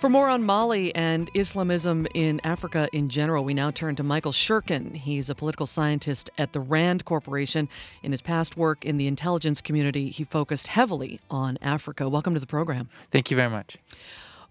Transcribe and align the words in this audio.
For 0.00 0.08
more 0.08 0.30
on 0.30 0.44
Mali 0.44 0.94
and 0.94 1.30
Islamism 1.34 2.06
in 2.14 2.40
Africa 2.42 2.88
in 2.90 3.10
general, 3.10 3.44
we 3.44 3.52
now 3.52 3.70
turn 3.70 3.96
to 3.96 4.02
Michael 4.02 4.32
Shurkin. 4.32 4.96
He's 4.96 5.28
a 5.28 5.34
political 5.34 5.66
scientist 5.66 6.30
at 6.38 6.54
the 6.54 6.60
RAND 6.60 7.04
Corporation. 7.04 7.68
In 8.02 8.10
his 8.10 8.22
past 8.22 8.56
work 8.56 8.86
in 8.86 8.96
the 8.96 9.06
intelligence 9.06 9.60
community, 9.60 10.08
he 10.08 10.24
focused 10.24 10.68
heavily 10.68 11.20
on 11.30 11.58
Africa. 11.60 12.08
Welcome 12.08 12.32
to 12.32 12.40
the 12.40 12.46
program. 12.46 12.88
Thank 13.10 13.30
you 13.30 13.36
very 13.36 13.50
much. 13.50 13.76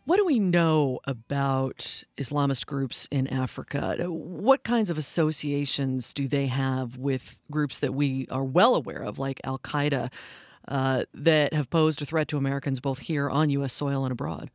What 0.05 0.17
do 0.17 0.25
we 0.25 0.37
know 0.37 0.99
about 1.05 2.03
Islamist 2.19 2.67
groups 2.67 3.07
in 3.09 3.25
Africa? 3.25 4.05
What 4.07 4.63
kinds 4.63 4.91
of 4.91 4.99
associations 4.99 6.13
do 6.13 6.27
they 6.27 6.45
have 6.45 6.97
with 6.97 7.37
groups 7.49 7.79
that 7.79 7.95
we 7.95 8.27
are 8.29 8.43
well 8.43 8.75
aware 8.75 9.01
of, 9.01 9.17
like 9.17 9.41
Al 9.43 9.57
Qaeda, 9.57 10.11
uh, 10.67 11.05
that 11.15 11.55
have 11.55 11.71
posed 11.71 12.03
a 12.03 12.05
threat 12.05 12.27
to 12.27 12.37
Americans 12.37 12.79
both 12.79 12.99
here 12.99 13.27
on 13.31 13.49
U.S. 13.49 13.73
soil 13.73 14.05
and 14.05 14.11
abroad? 14.11 14.51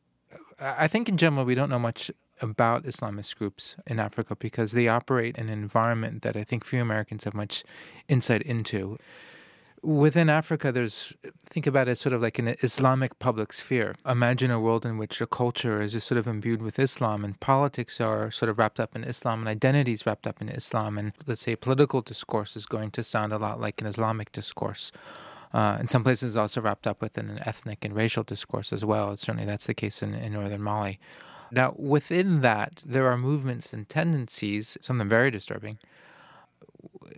I 0.58 0.88
think 0.88 1.08
in 1.08 1.16
general 1.16 1.44
we 1.44 1.54
don't 1.54 1.70
know 1.70 1.78
much 1.78 2.10
about 2.40 2.84
Islamist 2.84 3.36
groups 3.36 3.76
in 3.86 3.98
Africa 4.00 4.36
because 4.36 4.72
they 4.72 4.88
operate 4.88 5.36
in 5.36 5.48
an 5.48 5.62
environment 5.62 6.22
that 6.22 6.36
I 6.36 6.44
think 6.44 6.64
few 6.64 6.80
Americans 6.80 7.24
have 7.24 7.34
much 7.34 7.64
insight 8.08 8.42
into. 8.42 8.98
Within 9.82 10.30
Africa, 10.30 10.72
there's 10.72 11.14
think 11.44 11.66
about 11.66 11.88
it 11.88 11.92
as 11.92 12.00
sort 12.00 12.14
of 12.14 12.22
like 12.22 12.38
an 12.38 12.56
Islamic 12.62 13.18
public 13.18 13.52
sphere. 13.52 13.94
Imagine 14.06 14.50
a 14.50 14.58
world 14.58 14.86
in 14.86 14.96
which 14.96 15.20
a 15.20 15.26
culture 15.26 15.80
is 15.82 15.92
just 15.92 16.06
sort 16.06 16.18
of 16.18 16.26
imbued 16.26 16.62
with 16.62 16.78
Islam, 16.78 17.22
and 17.22 17.38
politics 17.38 18.00
are 18.00 18.30
sort 18.30 18.48
of 18.48 18.58
wrapped 18.58 18.80
up 18.80 18.96
in 18.96 19.04
Islam, 19.04 19.40
and 19.40 19.48
identities 19.48 20.06
wrapped 20.06 20.26
up 20.26 20.40
in 20.40 20.48
Islam, 20.48 20.96
and 20.96 21.12
let's 21.26 21.42
say 21.42 21.54
political 21.54 22.00
discourse 22.00 22.56
is 22.56 22.64
going 22.64 22.92
to 22.92 23.02
sound 23.02 23.32
a 23.34 23.38
lot 23.38 23.60
like 23.60 23.82
an 23.82 23.86
Islamic 23.86 24.32
discourse. 24.32 24.90
Uh, 25.54 25.78
in 25.78 25.86
some 25.86 26.02
places, 26.02 26.36
also 26.36 26.60
wrapped 26.60 26.84
up 26.84 27.00
within 27.00 27.30
an 27.30 27.38
ethnic 27.46 27.84
and 27.84 27.94
racial 27.94 28.24
discourse 28.24 28.72
as 28.72 28.84
well. 28.84 29.16
Certainly, 29.16 29.46
that's 29.46 29.66
the 29.66 29.74
case 29.74 30.02
in, 30.02 30.12
in 30.12 30.32
northern 30.32 30.60
Mali. 30.60 30.98
Now, 31.52 31.76
within 31.78 32.40
that, 32.40 32.82
there 32.84 33.08
are 33.08 33.16
movements 33.16 33.72
and 33.72 33.88
tendencies, 33.88 34.76
some 34.82 34.96
of 34.96 34.98
them 34.98 35.08
very 35.08 35.30
disturbing. 35.30 35.78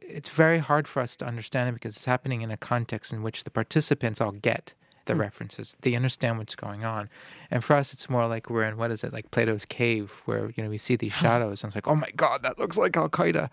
It's 0.02 0.28
very 0.28 0.58
hard 0.58 0.86
for 0.86 1.00
us 1.00 1.16
to 1.16 1.24
understand 1.24 1.70
it 1.70 1.72
because 1.72 1.96
it's 1.96 2.04
happening 2.04 2.42
in 2.42 2.50
a 2.50 2.58
context 2.58 3.10
in 3.10 3.22
which 3.22 3.44
the 3.44 3.50
participants 3.50 4.20
all 4.20 4.32
get 4.32 4.74
the 5.06 5.14
mm. 5.14 5.20
references. 5.20 5.74
They 5.80 5.94
understand 5.94 6.36
what's 6.36 6.54
going 6.54 6.84
on. 6.84 7.08
And 7.50 7.64
for 7.64 7.74
us, 7.74 7.94
it's 7.94 8.10
more 8.10 8.26
like 8.26 8.50
we're 8.50 8.64
in, 8.64 8.76
what 8.76 8.90
is 8.90 9.02
it, 9.02 9.14
like 9.14 9.30
Plato's 9.30 9.64
cave, 9.64 10.20
where, 10.26 10.52
you 10.54 10.62
know, 10.62 10.68
we 10.68 10.78
see 10.78 10.96
these 10.96 11.14
shadows 11.14 11.64
and 11.64 11.70
it's 11.70 11.76
like, 11.76 11.88
oh 11.88 11.96
my 11.96 12.10
God, 12.14 12.42
that 12.42 12.58
looks 12.58 12.76
like 12.76 12.96
Al 12.98 13.08
Qaeda. 13.08 13.48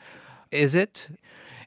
Is 0.52 0.76
it? 0.76 1.08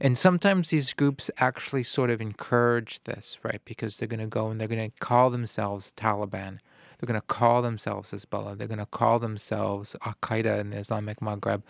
And 0.01 0.19
sometimes 0.19 0.71
these 0.71 0.93
groups 0.93 1.31
actually 1.39 1.83
sort 1.83 2.11
of 2.11 2.21
encourage 2.21 3.03
this, 3.05 3.39
right? 3.43 3.61
Because 3.65 3.99
they're 3.99 4.09
going 4.09 4.21
to 4.21 4.27
go 4.27 4.49
and 4.49 4.61
they're 4.61 4.69
going 4.69 4.91
to 4.91 4.99
call 4.99 5.31
themselves 5.31 5.93
Taliban. 5.97 6.59
They're 6.99 7.07
going 7.07 7.21
to 7.21 7.27
call 7.27 7.63
themselves 7.63 8.11
Hezbollah. 8.11 8.59
They're 8.59 8.69
going 8.69 8.79
to 8.79 8.87
call 8.87 9.19
themselves 9.19 9.97
Al 10.05 10.15
Qaeda 10.23 10.61
in 10.61 10.71
the 10.71 10.79
Islamic 10.79 11.21
Maghreb, 11.21 11.63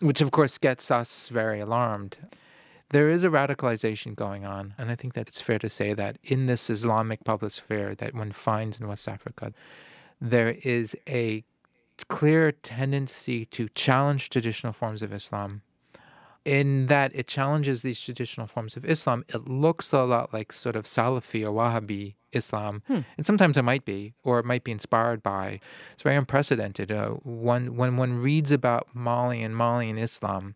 which 0.00 0.20
of 0.20 0.30
course 0.30 0.58
gets 0.58 0.90
us 0.90 1.28
very 1.28 1.60
alarmed. 1.60 2.16
There 2.90 3.10
is 3.10 3.22
a 3.22 3.28
radicalization 3.28 4.16
going 4.16 4.44
on, 4.44 4.74
and 4.76 4.90
I 4.90 4.96
think 4.96 5.14
that 5.14 5.28
it's 5.28 5.40
fair 5.40 5.60
to 5.60 5.68
say 5.68 5.92
that 5.94 6.18
in 6.24 6.46
this 6.46 6.68
Islamic 6.68 7.22
public 7.22 7.52
sphere 7.52 7.94
that 7.96 8.14
one 8.14 8.32
finds 8.32 8.80
in 8.80 8.88
West 8.88 9.06
Africa, 9.06 9.52
there 10.20 10.56
is 10.64 10.96
a 11.08 11.44
clear 12.08 12.50
tendency 12.50 13.44
to 13.44 13.68
challenge 13.74 14.28
traditional 14.28 14.72
forms 14.72 15.02
of 15.02 15.12
Islam 15.12 15.62
in 16.44 16.86
that 16.86 17.12
it 17.14 17.26
challenges 17.26 17.82
these 17.82 18.00
traditional 18.00 18.46
forms 18.46 18.76
of 18.76 18.84
Islam. 18.84 19.24
It 19.28 19.48
looks 19.48 19.92
a 19.92 20.02
lot 20.02 20.32
like 20.32 20.52
sort 20.52 20.76
of 20.76 20.84
Salafi 20.84 21.44
or 21.44 21.52
Wahhabi 21.52 22.14
Islam, 22.32 22.82
hmm. 22.86 23.00
and 23.16 23.26
sometimes 23.26 23.56
it 23.56 23.62
might 23.62 23.84
be, 23.84 24.14
or 24.22 24.38
it 24.38 24.44
might 24.44 24.64
be 24.64 24.72
inspired 24.72 25.22
by. 25.22 25.60
It's 25.92 26.02
very 26.02 26.16
unprecedented. 26.16 26.90
Uh, 26.90 27.10
when 27.24 27.76
when 27.76 27.96
one 27.96 28.18
reads 28.18 28.52
about 28.52 28.88
Mali 28.94 29.42
and 29.42 29.56
Malian 29.56 29.98
Islam, 29.98 30.54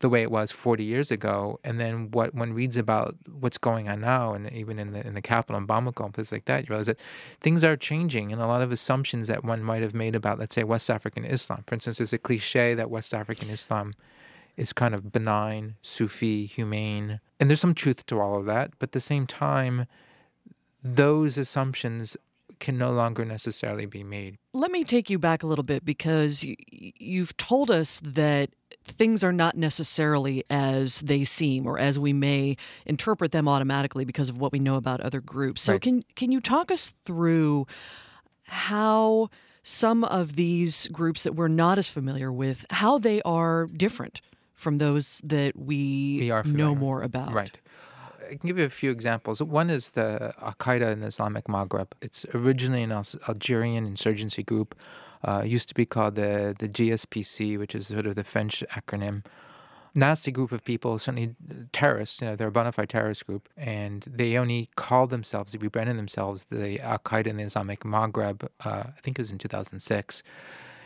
the 0.00 0.08
way 0.08 0.22
it 0.22 0.30
was 0.30 0.52
40 0.52 0.84
years 0.84 1.10
ago, 1.10 1.58
and 1.64 1.80
then 1.80 2.10
what 2.10 2.34
one 2.34 2.52
reads 2.52 2.76
about 2.76 3.16
what's 3.40 3.58
going 3.58 3.88
on 3.88 4.00
now, 4.00 4.34
and 4.34 4.50
even 4.52 4.78
in 4.78 4.92
the 4.92 5.06
in 5.06 5.14
the 5.14 5.22
capital 5.22 5.56
in 5.56 5.66
Bamako 5.66 6.04
and 6.04 6.14
places 6.14 6.32
like 6.32 6.44
that, 6.46 6.64
you 6.64 6.70
realize 6.70 6.86
that 6.86 7.00
things 7.40 7.64
are 7.64 7.76
changing, 7.76 8.32
and 8.32 8.40
a 8.42 8.46
lot 8.46 8.62
of 8.62 8.70
assumptions 8.70 9.28
that 9.28 9.44
one 9.44 9.62
might 9.62 9.82
have 9.82 9.94
made 9.94 10.14
about, 10.14 10.38
let's 10.38 10.54
say, 10.54 10.64
West 10.64 10.90
African 10.90 11.24
Islam. 11.24 11.64
For 11.66 11.74
instance, 11.74 11.98
there's 11.98 12.12
a 12.12 12.18
cliche 12.18 12.74
that 12.74 12.90
West 12.90 13.14
African 13.14 13.48
Islam 13.48 13.94
is 14.56 14.72
kind 14.72 14.94
of 14.94 15.12
benign, 15.12 15.76
Sufi, 15.82 16.46
humane. 16.46 17.20
And 17.40 17.50
there's 17.50 17.60
some 17.60 17.74
truth 17.74 18.06
to 18.06 18.20
all 18.20 18.38
of 18.38 18.46
that. 18.46 18.72
But 18.78 18.90
at 18.90 18.92
the 18.92 19.00
same 19.00 19.26
time, 19.26 19.86
those 20.82 21.38
assumptions 21.38 22.16
can 22.60 22.78
no 22.78 22.90
longer 22.90 23.24
necessarily 23.24 23.86
be 23.86 24.04
made. 24.04 24.38
Let 24.52 24.70
me 24.70 24.84
take 24.84 25.10
you 25.10 25.18
back 25.18 25.42
a 25.42 25.46
little 25.46 25.64
bit 25.64 25.84
because 25.84 26.44
you've 26.46 27.36
told 27.36 27.70
us 27.70 28.00
that 28.04 28.50
things 28.86 29.24
are 29.24 29.32
not 29.32 29.56
necessarily 29.56 30.44
as 30.50 31.00
they 31.00 31.24
seem 31.24 31.66
or 31.66 31.78
as 31.78 31.98
we 31.98 32.12
may 32.12 32.56
interpret 32.86 33.32
them 33.32 33.48
automatically 33.48 34.04
because 34.04 34.28
of 34.28 34.38
what 34.38 34.52
we 34.52 34.58
know 34.58 34.76
about 34.76 35.00
other 35.00 35.20
groups. 35.20 35.62
So 35.62 35.72
right. 35.72 35.80
can 35.80 36.04
can 36.14 36.30
you 36.30 36.40
talk 36.40 36.70
us 36.70 36.92
through 37.04 37.66
how 38.44 39.30
some 39.62 40.04
of 40.04 40.36
these 40.36 40.86
groups 40.88 41.22
that 41.22 41.34
we're 41.34 41.48
not 41.48 41.78
as 41.78 41.88
familiar 41.88 42.30
with 42.30 42.66
how 42.70 42.98
they 42.98 43.22
are 43.22 43.66
different 43.66 44.20
from 44.64 44.78
those 44.78 45.20
that 45.22 45.54
we, 45.56 46.32
know 46.46 46.74
more 46.74 47.02
about. 47.02 47.32
Right. 47.32 47.56
I 48.24 48.36
can 48.36 48.46
give 48.48 48.58
you 48.58 48.64
a 48.64 48.70
few 48.70 48.90
examples. 48.90 49.42
One 49.42 49.68
is 49.68 49.90
the 49.90 50.34
Al 50.40 50.54
Qaeda 50.54 50.90
in 50.90 51.00
the 51.00 51.08
Islamic 51.08 51.44
Maghreb. 51.44 51.88
It's 52.00 52.24
originally 52.34 52.82
an 52.82 52.92
Algerian 52.92 53.84
insurgency 53.84 54.42
group. 54.42 54.74
Uh, 55.22 55.42
used 55.42 55.68
to 55.68 55.74
be 55.74 55.86
called 55.86 56.14
the 56.16 56.54
the 56.58 56.68
GSPC, 56.68 57.58
which 57.58 57.74
is 57.74 57.88
sort 57.88 58.06
of 58.06 58.14
the 58.14 58.24
French 58.24 58.64
acronym. 58.70 59.24
Nasty 59.94 60.32
group 60.32 60.50
of 60.50 60.64
people, 60.64 60.98
certainly 60.98 61.36
terrorists. 61.72 62.20
You 62.20 62.28
know, 62.28 62.36
they're 62.36 62.48
a 62.48 62.56
bona 62.58 62.72
fide 62.72 62.88
terrorist 62.88 63.26
group, 63.26 63.48
and 63.56 64.04
they 64.20 64.36
only 64.36 64.70
called 64.76 65.10
themselves, 65.10 65.52
they 65.52 65.58
rebranded 65.58 65.96
themselves 65.96 66.46
the 66.50 66.80
Al 66.80 66.98
Qaeda 66.98 67.28
in 67.28 67.36
the 67.36 67.44
Islamic 67.44 67.80
Maghreb. 67.80 68.48
Uh, 68.64 68.84
I 68.96 69.00
think 69.02 69.18
it 69.18 69.22
was 69.22 69.30
in 69.30 69.38
2006. 69.38 70.22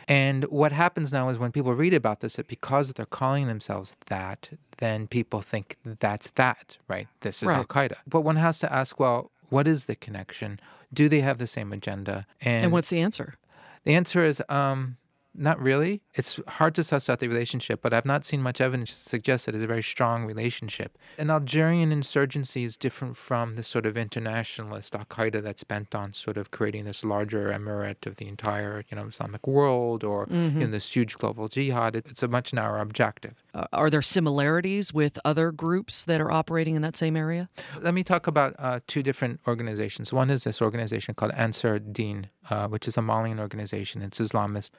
And 0.09 0.45
what 0.45 0.71
happens 0.71 1.13
now 1.13 1.29
is 1.29 1.37
when 1.37 1.51
people 1.51 1.73
read 1.75 1.93
about 1.93 2.21
this, 2.21 2.35
that 2.37 2.47
because 2.47 2.91
they're 2.93 3.05
calling 3.05 3.47
themselves 3.47 3.95
that, 4.07 4.49
then 4.79 5.07
people 5.07 5.41
think 5.41 5.77
that's 5.85 6.31
that, 6.31 6.77
right? 6.87 7.07
This 7.21 7.43
is 7.43 7.49
right. 7.49 7.57
Al 7.57 7.65
Qaeda. 7.65 7.95
But 8.07 8.21
one 8.21 8.37
has 8.37 8.57
to 8.59 8.73
ask, 8.73 8.99
well, 8.99 9.29
what 9.49 9.67
is 9.67 9.85
the 9.85 9.95
connection? 9.95 10.59
Do 10.91 11.09
they 11.09 11.21
have 11.21 11.37
the 11.37 11.45
same 11.45 11.71
agenda? 11.71 12.25
And, 12.41 12.65
and 12.65 12.73
what's 12.73 12.89
the 12.89 13.01
answer? 13.01 13.35
The 13.83 13.93
answer 13.93 14.25
is 14.25 14.41
um, 14.49 14.97
not 15.39 15.59
really. 15.61 16.01
It's 16.13 16.39
hard 16.47 16.75
to 16.75 16.83
suss 16.83 17.09
out 17.09 17.19
the 17.19 17.27
relationship, 17.27 17.81
but 17.81 17.93
I've 17.93 18.05
not 18.05 18.25
seen 18.25 18.41
much 18.41 18.59
evidence 18.59 18.89
to 18.89 19.09
suggest 19.09 19.45
that 19.45 19.55
it's 19.55 19.63
a 19.63 19.67
very 19.67 19.81
strong 19.81 20.25
relationship. 20.25 20.97
An 21.17 21.29
Algerian 21.29 21.91
insurgency 21.91 22.63
is 22.63 22.77
different 22.77 23.15
from 23.17 23.55
the 23.55 23.63
sort 23.63 23.85
of 23.85 23.97
internationalist 23.97 24.95
Al 24.95 25.05
Qaeda 25.05 25.41
that's 25.41 25.63
bent 25.63 25.95
on 25.95 26.13
sort 26.13 26.37
of 26.37 26.51
creating 26.51 26.85
this 26.85 27.03
larger 27.03 27.47
emirate 27.47 28.05
of 28.05 28.17
the 28.17 28.27
entire, 28.27 28.83
you 28.89 28.97
know, 28.97 29.05
Islamic 29.05 29.47
world 29.47 30.03
or 30.03 30.27
mm-hmm. 30.27 30.59
you 30.59 30.65
know, 30.65 30.71
this 30.71 30.93
huge 30.93 31.17
global 31.17 31.47
jihad. 31.47 31.95
It's 31.95 32.21
a 32.21 32.27
much 32.27 32.53
narrower 32.53 32.79
objective. 32.79 33.43
Uh, 33.53 33.65
are 33.71 33.89
there 33.89 34.01
similarities 34.01 34.93
with 34.93 35.17
other 35.23 35.51
groups 35.51 36.03
that 36.03 36.19
are 36.19 36.31
operating 36.31 36.75
in 36.75 36.81
that 36.81 36.97
same 36.97 37.15
area? 37.15 37.49
Let 37.79 37.93
me 37.93 38.03
talk 38.03 38.27
about 38.27 38.55
uh, 38.59 38.81
two 38.87 39.03
different 39.03 39.39
organizations. 39.47 40.11
One 40.11 40.29
is 40.29 40.43
this 40.43 40.61
organization 40.61 41.15
called 41.15 41.31
Ansar 41.33 41.79
Dine, 41.79 42.29
uh, 42.49 42.67
which 42.67 42.87
is 42.87 42.97
a 42.97 43.01
Malian 43.01 43.39
organization. 43.39 44.01
It's 44.01 44.19
Islamist. 44.19 44.71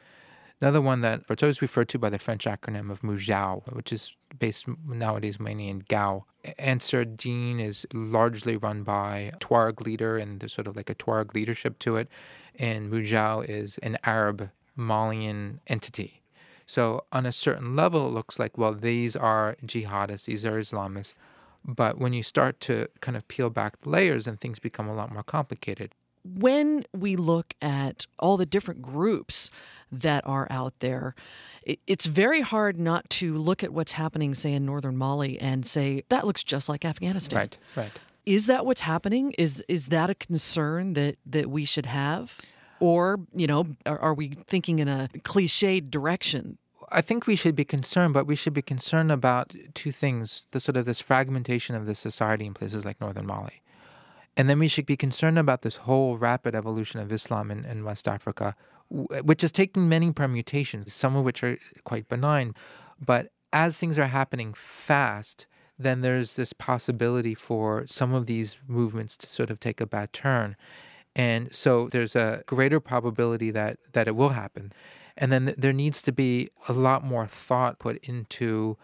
Another 0.61 0.83
one 0.83 1.01
that 1.01 1.23
it's 1.31 1.43
always 1.43 1.63
referred 1.63 1.89
to 1.89 1.99
by 1.99 2.11
the 2.11 2.19
French 2.19 2.45
acronym 2.45 2.91
of 2.91 3.01
Mujao, 3.01 3.63
which 3.75 3.93
is 3.95 4.15
based 4.39 4.67
nowadays 4.87 5.41
mainly 5.41 5.69
in 5.69 5.85
Gao. 5.89 6.27
Ansar 6.59 7.05
Dine 7.07 7.61
is 7.61 7.87
largely 7.95 8.57
run 8.57 8.83
by 8.83 9.33
Tuareg 9.41 9.81
leader, 9.81 10.19
and 10.19 10.39
there's 10.39 10.53
sort 10.53 10.67
of 10.67 10.77
like 10.77 10.91
a 10.91 10.95
Tuareg 10.95 11.35
leadership 11.35 11.79
to 11.81 11.97
it. 11.97 12.09
And 12.59 12.93
Mujao 12.93 13.49
is 13.49 13.79
an 13.79 13.97
Arab 14.05 14.51
Malian 14.77 15.61
entity. 15.67 16.21
So, 16.67 17.05
on 17.11 17.25
a 17.25 17.33
certain 17.33 17.75
level, 17.75 18.07
it 18.07 18.13
looks 18.13 18.39
like, 18.39 18.59
well, 18.59 18.75
these 18.75 19.17
are 19.17 19.57
jihadists, 19.65 20.27
these 20.27 20.45
are 20.45 20.61
Islamists. 20.61 21.17
But 21.65 21.99
when 21.99 22.13
you 22.13 22.23
start 22.23 22.61
to 22.61 22.87
kind 23.01 23.17
of 23.17 23.27
peel 23.29 23.51
back 23.51 23.81
the 23.81 23.89
layers, 23.89 24.27
and 24.27 24.39
things 24.39 24.59
become 24.59 24.89
a 24.89 24.95
lot 24.95 25.13
more 25.13 25.23
complicated 25.23 25.95
when 26.25 26.85
we 26.95 27.17
look 27.17 27.55
at 27.61 28.07
all 28.19 28.37
the 28.37 28.47
different 28.47 28.83
groups 28.83 29.51
that 29.93 30.27
are 30.27 30.47
out 30.51 30.75
there, 30.81 31.15
it's 31.65 32.07
very 32.07 32.41
hard 32.41 32.79
not 32.79 33.09
to 33.11 33.37
look 33.37 33.63
at 33.63 33.73
what's 33.73 33.93
happening, 33.93 34.35
say, 34.35 34.53
in 34.53 34.65
northern 34.65 34.97
Mali 34.97 35.39
and 35.41 35.67
say, 35.67 36.05
that 36.09 36.27
looks 36.27 36.45
just 36.45 36.69
like 36.69 36.85
Afghanistan. 36.85 37.39
Right, 37.39 37.59
right. 37.77 37.93
Is 38.27 38.47
that 38.47 38.67
what's 38.67 38.83
happening? 38.83 39.33
Is 39.39 39.65
is 39.67 39.87
that 39.87 40.11
a 40.11 40.15
concern 40.15 40.93
that, 40.93 41.17
that 41.27 41.51
we 41.51 41.65
should 41.65 41.87
have? 41.87 42.39
Or, 42.79 43.21
you 43.35 43.47
know, 43.47 43.67
are, 43.85 43.99
are 43.99 44.15
we 44.15 44.37
thinking 44.47 44.79
in 44.79 44.89
a 44.89 45.09
cliched 45.23 45.91
direction 45.91 46.59
I 46.93 47.03
think 47.03 47.27
we 47.27 47.37
should 47.37 47.55
be 47.55 47.65
concerned, 47.65 48.15
but 48.15 48.27
we 48.27 48.35
should 48.35 48.53
be 48.53 48.63
concerned 48.63 49.13
about 49.13 49.55
two 49.75 49.93
things: 49.93 50.47
the 50.51 50.61
sort 50.61 50.77
of 50.77 50.87
this 50.87 51.01
fragmentation 51.01 51.77
of 51.77 51.87
the 51.87 51.95
society 51.95 52.47
in 52.47 52.55
places 52.55 52.85
like 52.85 53.01
northern 53.01 53.27
Mali, 53.27 53.63
and 54.41 54.49
then 54.49 54.59
we 54.59 54.69
should 54.69 54.87
be 54.87 54.97
concerned 54.97 55.39
about 55.39 55.61
this 55.61 55.77
whole 55.77 56.17
rapid 56.17 56.55
evolution 56.55 56.99
of 56.99 57.13
Islam 57.13 57.51
in, 57.51 57.67
in 57.67 57.85
West 57.85 58.09
Africa, 58.09 58.57
which 58.89 59.45
is 59.45 59.53
taking 59.53 59.87
many 59.87 60.15
permutations, 60.15 60.91
some 60.95 61.15
of 61.15 61.27
which 61.27 61.45
are 61.45 61.59
quite 61.85 62.09
benign. 62.09 62.55
But 62.99 63.33
as 63.53 63.77
things 63.77 63.99
are 63.99 64.07
happening 64.07 64.55
fast, 64.55 65.47
then 65.79 66.01
there's 66.01 66.37
this 66.37 66.55
possibility 66.55 67.35
for 67.35 67.87
some 67.87 68.15
of 68.15 68.25
these 68.25 68.57
movements 68.67 69.15
to 69.19 69.27
sort 69.27 69.51
of 69.51 69.61
take 69.61 69.79
a 69.79 69.87
bad 69.87 70.11
turn. 70.15 70.57
And 71.15 71.55
so 71.55 71.91
there's 71.91 72.17
a 72.17 72.43
greater 72.47 72.81
probability 72.81 73.51
that, 73.51 73.77
that 73.93 74.09
it 74.09 74.17
will 74.17 74.31
happen. 74.31 74.73
And 75.19 75.31
then 75.31 75.55
there 75.59 75.75
needs 75.75 76.01
to 76.01 76.13
be 76.13 76.49
a 76.67 76.73
lot 76.73 77.05
more 77.05 77.27
thought 77.27 77.79
put 77.79 78.03
into 78.07 78.79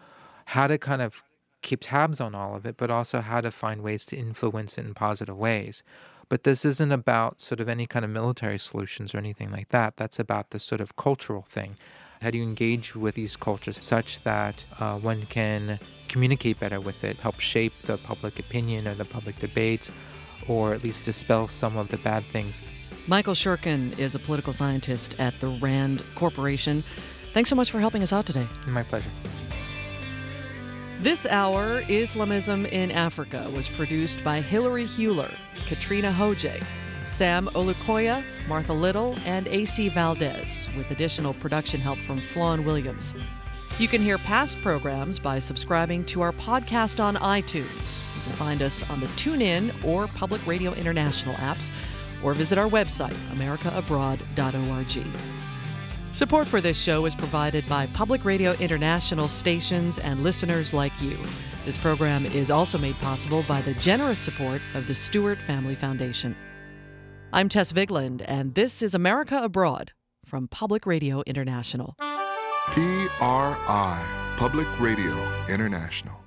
how 0.45 0.67
to 0.67 0.77
kind 0.77 1.01
of 1.01 1.23
keep 1.61 1.79
tabs 1.81 2.19
on 2.19 2.35
all 2.35 2.55
of 2.55 2.65
it, 2.65 2.77
but 2.77 2.91
also 2.91 3.21
how 3.21 3.41
to 3.41 3.51
find 3.51 3.81
ways 3.81 4.05
to 4.07 4.15
influence 4.15 4.77
it 4.77 4.85
in 4.85 4.93
positive 4.93 5.37
ways. 5.37 5.83
But 6.29 6.43
this 6.43 6.65
isn't 6.65 6.91
about 6.91 7.41
sort 7.41 7.59
of 7.59 7.69
any 7.69 7.87
kind 7.87 8.03
of 8.03 8.11
military 8.11 8.59
solutions 8.59 9.15
or 9.15 9.17
anything 9.17 9.51
like 9.51 9.69
that. 9.69 9.97
That's 9.97 10.19
about 10.19 10.49
the 10.49 10.59
sort 10.59 10.81
of 10.81 10.95
cultural 10.95 11.41
thing. 11.41 11.77
How 12.21 12.31
do 12.31 12.37
you 12.37 12.43
engage 12.43 12.95
with 12.95 13.15
these 13.15 13.37
cultures 13.37 13.77
such 13.81 14.23
that 14.23 14.65
uh, 14.79 14.97
one 14.97 15.23
can 15.23 15.79
communicate 16.07 16.59
better 16.59 16.81
with 16.81 17.03
it, 17.03 17.17
help 17.17 17.39
shape 17.39 17.73
the 17.83 17.97
public 17.97 18.39
opinion 18.39 18.87
or 18.87 18.95
the 18.95 19.05
public 19.05 19.39
debates, 19.39 19.91
or 20.47 20.73
at 20.73 20.83
least 20.83 21.03
dispel 21.03 21.47
some 21.47 21.77
of 21.77 21.89
the 21.89 21.97
bad 21.97 22.25
things? 22.31 22.61
Michael 23.05 23.35
Shurkin 23.35 23.97
is 23.97 24.15
a 24.15 24.19
political 24.19 24.51
scientist 24.51 25.15
at 25.19 25.39
the 25.39 25.47
RAND 25.47 26.03
Corporation. 26.15 26.83
Thanks 27.33 27.49
so 27.49 27.55
much 27.55 27.71
for 27.71 27.79
helping 27.79 28.03
us 28.03 28.11
out 28.11 28.25
today. 28.25 28.47
My 28.65 28.83
pleasure. 28.83 29.11
This 30.99 31.27
hour, 31.27 31.83
Islamism 31.87 32.65
in 32.65 32.89
Africa, 32.89 33.47
was 33.53 33.67
produced 33.67 34.23
by 34.23 34.41
Hilary 34.41 34.85
Hewler, 34.85 35.31
Katrina 35.67 36.11
Hoje, 36.11 36.59
Sam 37.05 37.47
Olukoya, 37.53 38.23
Martha 38.47 38.73
Little, 38.73 39.15
and 39.23 39.47
AC 39.47 39.89
Valdez, 39.89 40.67
with 40.75 40.89
additional 40.89 41.35
production 41.35 41.79
help 41.79 41.99
from 41.99 42.19
Flawn 42.19 42.65
Williams. 42.65 43.13
You 43.77 43.87
can 43.87 44.01
hear 44.01 44.17
past 44.17 44.59
programs 44.63 45.19
by 45.19 45.37
subscribing 45.37 46.03
to 46.05 46.21
our 46.21 46.31
podcast 46.31 46.99
on 46.99 47.15
iTunes. 47.17 48.01
You 48.15 48.21
can 48.23 48.33
find 48.33 48.63
us 48.63 48.81
on 48.89 48.99
the 48.99 49.07
TuneIn 49.07 49.85
or 49.85 50.07
Public 50.07 50.45
Radio 50.47 50.73
International 50.73 51.35
apps, 51.35 51.69
or 52.23 52.33
visit 52.33 52.57
our 52.57 52.67
website, 52.67 53.15
americaabroad.org. 53.35 55.36
Support 56.17 56.47
for 56.47 56.61
this 56.61 56.81
show 56.81 57.05
is 57.05 57.13
provided 57.13 57.69
by 57.69 57.85
Public 57.85 58.25
Radio 58.25 58.53
International 58.53 59.27
stations 59.27 59.99
and 59.99 60.23
listeners 60.23 60.73
like 60.73 60.99
you. 60.99 61.15
This 61.63 61.77
program 61.77 62.25
is 62.25 62.49
also 62.49 62.79
made 62.79 62.95
possible 62.95 63.45
by 63.47 63.61
the 63.61 63.75
generous 63.75 64.17
support 64.17 64.59
of 64.73 64.87
the 64.87 64.95
Stewart 64.95 65.39
Family 65.39 65.75
Foundation. 65.75 66.35
I'm 67.33 67.49
Tess 67.49 67.71
Vigeland, 67.71 68.23
and 68.25 68.55
this 68.55 68.81
is 68.81 68.95
America 68.95 69.39
Abroad 69.43 69.91
from 70.25 70.47
Public 70.47 70.87
Radio 70.87 71.21
International. 71.27 71.93
PRI, 71.99 72.73
Public 74.37 74.79
Radio 74.79 75.45
International. 75.47 76.26